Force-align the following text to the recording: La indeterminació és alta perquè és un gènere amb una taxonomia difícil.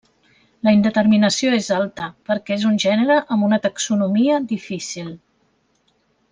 La 0.67 0.71
indeterminació 0.77 1.51
és 1.57 1.69
alta 1.75 2.07
perquè 2.31 2.57
és 2.57 2.65
un 2.71 2.81
gènere 2.85 3.19
amb 3.37 3.49
una 3.51 3.63
taxonomia 3.69 4.43
difícil. 4.57 5.17